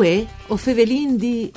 [0.00, 1.52] Uè, o fevelin di...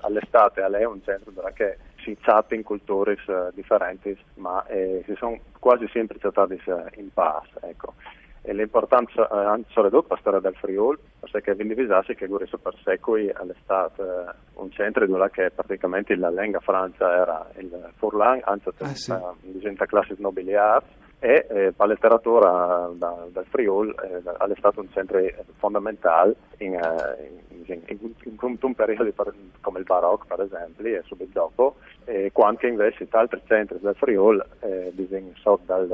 [0.00, 3.16] all'estate è un centro dove che si chatta in culture
[3.54, 6.60] differenti ma eh, si sono quasi sempre trattati
[6.96, 7.94] in pace ecco
[8.42, 10.98] l'importanza eh, anche dopo la storia del Friul,
[11.30, 16.16] perché vi divisassi che Guriso per secoli è stato eh, un centro dove che praticamente
[16.16, 19.12] la lingua Francia era il Furlan, anzi ah, sì.
[19.42, 20.84] in classe nobiliare
[21.18, 25.20] e eh, la letteratura da, del Friul eh, è stato un centro
[25.58, 29.12] fondamentale in, eh, in, in, in, in un periodo
[29.60, 34.44] come il Barocco per esempio e subito dopo e quando invece altri centri del Friul
[34.60, 34.92] eh,
[35.40, 35.86] sotto dal,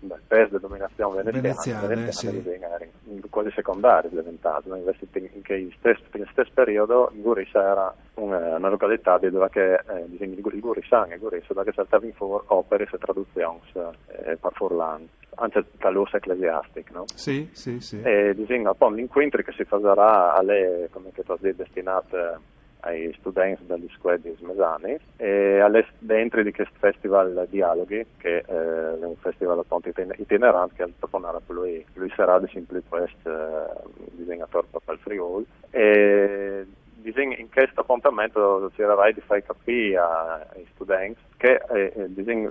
[0.00, 3.22] dal peso della dominazione veneziana, veneziana sì.
[3.28, 4.76] quasi secondario diventato no?
[4.76, 9.74] invece in, in, in, stesso, in stesso periodo Gurissa era una, una località dove che,
[9.74, 15.06] eh, il Gurissan e Gurissa dove saltava in fuori opere e traduzioni eh, per Furlan
[15.36, 17.04] anche talus ecclesiastic, no?
[17.14, 18.00] Sì, sì, sì.
[18.02, 22.52] E disegna poi l'incontro che si farà alle, come che tu destinate
[22.84, 29.04] ai studenti degli squadri smesani e alle, dentro di questo festival Dialoghi che eh, è
[29.04, 34.94] un festival appunto itinerante che per lui lui sarà di sempre questo eh, disegnatore per
[34.94, 36.66] il Friuli e
[37.04, 42.50] disegna, in questo appuntamento cercherai di far capire ai studenti che eh, disegna,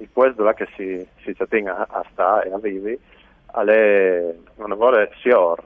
[0.00, 0.08] il
[0.42, 1.34] là che si, si
[1.86, 2.98] a sta e a vivi
[3.68, 5.62] è una volta sior,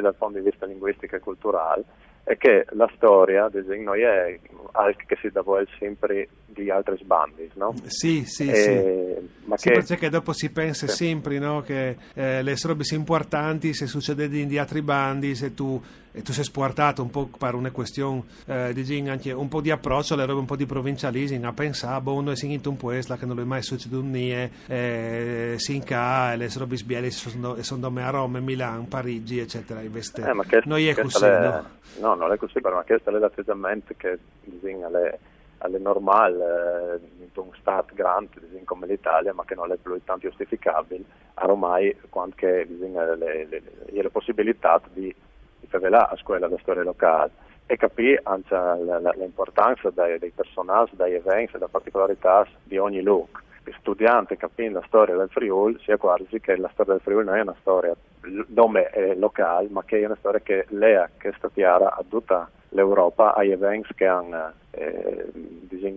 [0.00, 1.84] dal punto di vista linguistico e culturale
[2.22, 4.38] è che la storia, ad esempio, non è
[4.72, 5.42] anche che si dà
[5.78, 7.74] sempre di altri sbandi, no?
[7.86, 9.46] Sì, sì, e, sì.
[9.46, 11.06] Ma sì, che, perché dopo si pensa sì.
[11.06, 15.82] sempre no, che eh, le robe importanti se succede in altri bandi, se tu,
[16.12, 19.70] e tu sei sportato un po' per una questione eh, di anche un po' di
[19.70, 23.16] approccio alle robe un po' di provincialismo, a pensare, boh, noi siamo in un questo
[23.16, 28.10] che non è mai succeduto niente, eh, si incà, le robe sbielle sono, sono a
[28.10, 31.64] Roma, Milano, Parigi, eccetera, invece eh, ma che, noi è così, le, no?
[32.00, 35.18] No, non è così, ma questo è l'atteggiamento che bisogna le
[35.60, 38.30] alle normale eh, in un Stato grande
[38.64, 41.02] come l'Italia, ma che non è più tanto giustificabile,
[41.34, 42.34] ormai quando
[42.66, 43.62] bisogna le, le, le,
[44.02, 45.14] le possibilità di,
[45.78, 47.30] di fare la scuola della storia locale
[47.66, 48.56] e capire anche
[49.16, 53.38] l'importanza dei, dei personaggi, degli eventi, delle particolarità di ogni luogo.
[53.64, 57.36] Il studiante capendo la storia del Friuli si accorge che la storia del Friuli non
[57.36, 57.94] è una storia
[58.48, 62.50] nome locale, ma che è una storia che lei che è stata chiara a tutta
[62.70, 65.30] l'Europa agli eventi che hanno eh,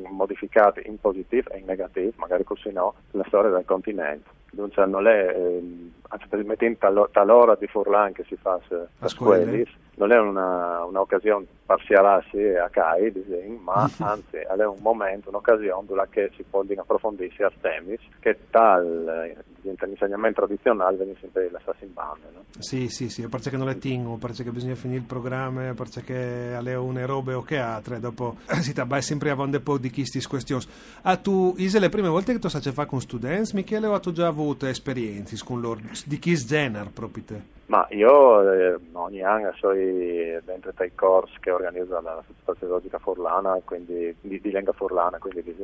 [0.09, 4.30] modificato in positivo e in negativo, magari così no, la storia del continente.
[4.51, 8.60] Dunque non è, eh, anzi mettendo talora di Furlan che si fa
[9.00, 9.65] a scuole,
[9.95, 15.86] non è una, un'occasione per siararsi a CAI, disegno, ma anzi è un momento, un'occasione
[15.86, 19.33] dove si può approfondire a temi che tal
[19.63, 22.27] l'insegnamento tradizionale viene sempre la stessa in banda.
[22.33, 22.44] No?
[22.59, 27.06] Sì, sì, sì, perché non le tingo, perché bisogna finire il programma, perché alle une
[27.06, 30.63] robe o che altre, dopo si tabba sempre a un po' di queste questioni.
[31.04, 34.12] Ah, tu, Ise, le prime volte che tu sai fare con studenti, Michele, o tu
[34.12, 37.51] già avuto esperienze con loro di chi genere proprio te?
[37.65, 43.57] Ma io eh, ogni anno sono dentro ai corsi che organizza la Società Teologica Forlana,
[43.63, 45.55] quindi di, di Lenga Forlana, quindi di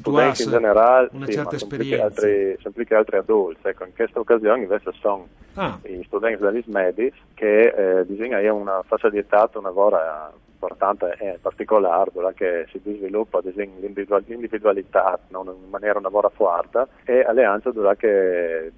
[0.00, 2.06] tu hai in generale, una sì, certa esperienza.
[2.06, 3.68] Altri, sempre che altri adulti.
[3.68, 5.78] Ecco, in questa occasione invece sono ah.
[5.82, 10.32] i studenti degli Smedis che eh, disegnano una facilità, una lavora
[10.74, 17.70] importante e particolare, quella che si sviluppa l'individualità in maniera una lavora forte e alleanza
[17.70, 18.72] dove che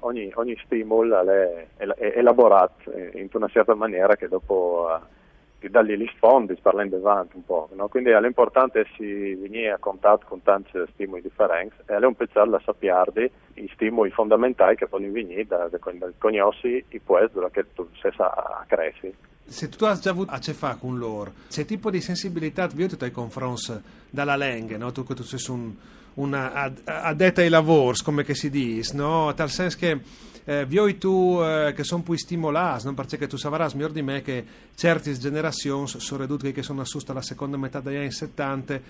[0.00, 6.56] ogni, ogni stimolo è, elaborato in una certa maniera che dopo uh, dargli gli sfondi,
[6.60, 7.68] parlando avanti un po'.
[7.72, 7.88] No?
[7.88, 12.60] Quindi è importante si venire a contatto con tanti stimoli differenti e è un piacere
[12.64, 17.88] sapere i stimoli fondamentali che possono venire da, da, da conoscere i puesti che tu
[18.00, 21.90] sei a crescere se tu hai già avuto a che fare con loro, c'è tipo
[21.90, 23.72] di sensibilità vi ho ai confronti
[24.10, 24.92] dalla lingua, no?
[24.92, 25.72] tu che tu sei un,
[26.14, 29.32] una addetta ai lavori, come si dice, no?
[29.34, 30.00] tal senso che
[30.44, 34.22] eh, vi tu eh, che sono più stimolati, non perché tu saprai miglior di me
[34.22, 34.44] che
[34.74, 38.80] certe generazioni sono ridotte che sono assuste alla seconda metà degli anni 70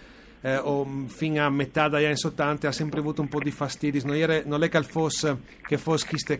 [0.41, 4.03] eh, o fino a metà degli anni 80 ha sempre avuto un po' di fastidi,
[4.05, 6.37] non, non è che fosse, che fosse questa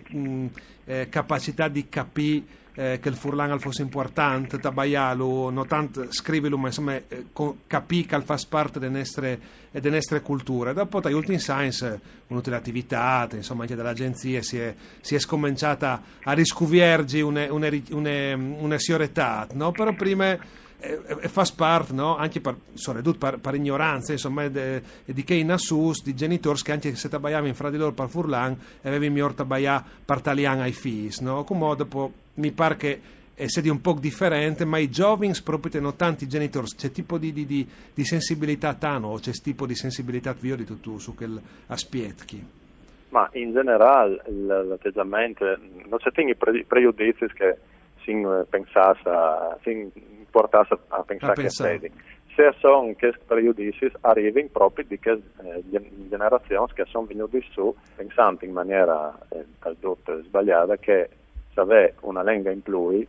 [0.85, 6.69] eh, capacità di capire eh, che il furlan fosse importante, tabaialo, non tanto scrivilo, ma
[6.69, 7.27] insomma eh,
[7.67, 9.41] capì che fa parte delle nostre,
[9.71, 10.73] nostre culture.
[10.73, 16.03] Dopo, da ultimi science, un'utile attività, insomma anche dalle agenzie si è, si è scominciata
[16.25, 18.79] a riscuviergi una, una, una, una
[19.53, 19.71] no?
[19.71, 20.37] però prima
[21.29, 22.17] fa parte no?
[22.17, 26.73] anche per, soprattutto per, per ignoranza insomma de, di che in assus di genitori che
[26.73, 31.21] anche se tabbaiamo fra di loro per furlan avevi miglior tabbaià per talian ai fis
[31.21, 31.45] no?
[31.45, 33.01] come dopo mi pare che
[33.35, 37.33] è sedi un po' differente ma i giovani proprio hanno tanti genitori c'è tipo di,
[37.33, 40.67] di, di, sensibilità tano o c'è tipo di sensibilità via di
[40.99, 42.63] su quel aspietchi
[43.09, 45.45] ma in generale l'atteggiamento
[45.87, 47.57] non c'è pre, pregiudizi che
[48.05, 49.91] si pensasse si
[50.31, 51.91] portasse a pensare a che pensare.
[52.35, 55.63] Se sono questi pregiudizi arrivano proprio di queste eh,
[56.09, 61.09] generazioni che sono venute su pensando in maniera eh, talvolta sbagliata che
[61.53, 63.07] se avere una lingua in più, eh,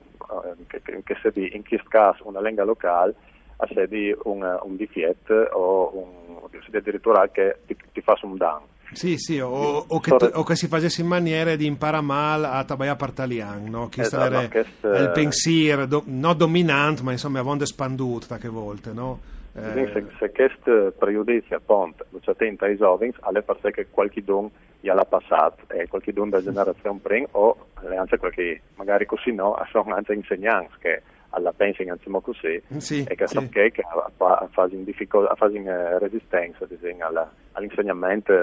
[0.68, 3.16] che, che se di, in questo caso una lingua locale,
[3.58, 8.74] a se di un, un difetto o un, addirittura che ti, ti fa un danno.
[8.96, 12.64] Sì, sì, o, o, che, o, che, si facesse in maniera di imparare male a
[12.64, 13.90] tabaia partalian, no?
[13.90, 14.92] Che esatto, è questo...
[14.94, 19.20] il pensiero, do, non dominante, ma insomma a volte spanduto, tante volte, no?
[19.54, 19.90] Eh...
[19.94, 24.50] Se, se questo pregiudizio appunto lo c'è attento ai giovani, alle persone che qualche don
[24.80, 27.68] gli ha passato e qualche don da generazione prima o
[27.98, 31.02] anche qualche, magari così no, sono anche insegnanti che
[31.36, 33.50] alla pension insomma così sì, e che sì.
[33.50, 33.84] che, che
[34.18, 38.34] fa in, difficol- fa in eh, resistenza diciamo, alla, all'insegnamento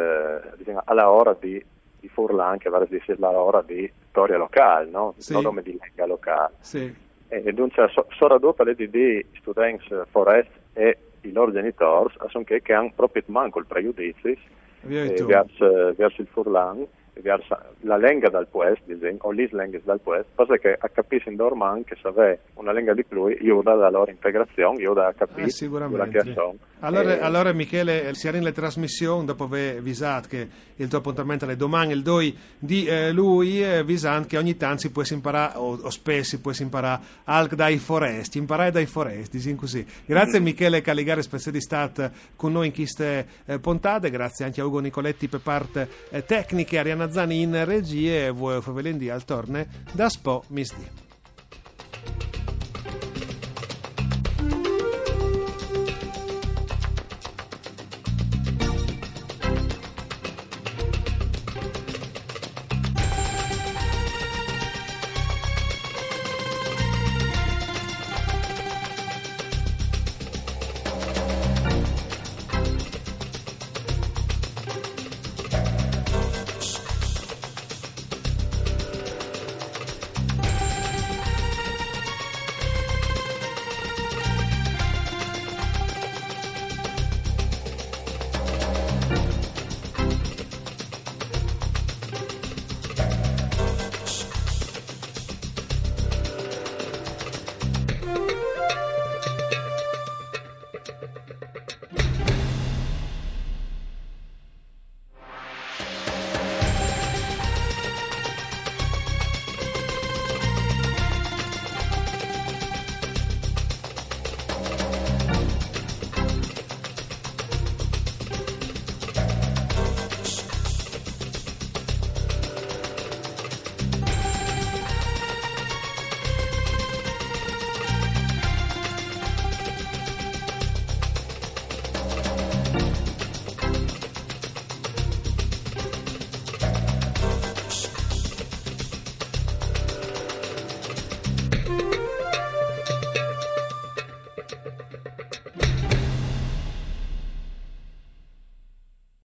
[0.56, 1.62] diciamo, alla ora di,
[1.98, 5.14] di Furlan che vale a dire alla di storia locale no?
[5.16, 5.32] Sì.
[5.32, 6.94] non come di lingua locale sì.
[7.28, 12.44] e, e dunque so, solo dopo le di studenti forest e i loro genitori sono
[12.44, 14.36] che, che hanno proprio manco il pregiudizio
[14.88, 16.86] eh, verso, verso il Furlan
[17.80, 18.82] la lingua dal puest,
[19.20, 22.72] o le lingue dal puest, cosa che a capire in dorman che se avè una
[22.72, 26.22] lingua di più, io dalla loro integrazione, io da capire eh, sicuramente.
[26.22, 26.56] che sono.
[26.84, 31.46] Allora, eh, allora Michele, si in le trasmissioni, dopo aver visato che il tuo appuntamento
[31.46, 35.58] è domani, il 2 di eh, lui, eh, visando che ogni tanto si può imparare,
[35.58, 39.86] o, o spesso si può imparare anche dai foresti, imparare dai foresti, diciamo così.
[40.04, 40.42] Grazie mm.
[40.42, 44.80] Michele Caligari, spezzo di stat con noi in queste eh, puntate, grazie anche a Ugo
[44.80, 50.08] Nicoletti per parte eh, tecniche, Arianna Zani in regie, e voi Favelendi al torne da
[50.08, 51.11] Spo Misdi.